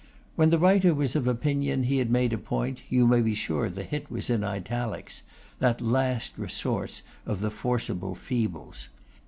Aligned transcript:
When 0.35 0.49
the 0.49 0.57
writer 0.57 0.95
was 0.95 1.15
of 1.15 1.27
opinion 1.27 1.83
he 1.83 1.99
had 1.99 2.09
made 2.09 2.33
a 2.33 2.37
point, 2.39 2.81
you 2.89 3.05
may 3.05 3.21
be 3.21 3.35
sure 3.35 3.69
the 3.69 3.83
hit 3.83 4.09
was 4.09 4.31
in 4.31 4.43
italics, 4.43 5.21
that 5.59 5.79
last 5.79 6.35
resource 6.39 7.03
of 7.27 7.39
the 7.39 7.51
Forcible 7.51 8.15
Feebles. 8.15 8.87